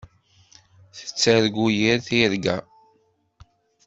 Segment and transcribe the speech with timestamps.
[0.97, 2.57] Tettargu yir tirga.